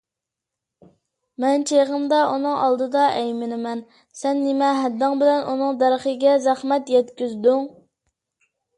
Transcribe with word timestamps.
مەن 1.43 1.65
چېغىمدا 1.71 2.21
ئۇنىڭ 2.31 2.57
ئالدىدا 2.63 3.05
ئەيمىنىمەن، 3.19 3.85
سەن 4.23 4.43
نېمە 4.49 4.73
ھەددىڭ 4.81 5.23
بىلەن 5.23 5.49
ئۇنىڭ 5.53 5.81
دەرىخىگە 5.85 6.37
زەخمەت 6.51 6.95
يەتكۈزدۈڭ؟ 6.99 7.67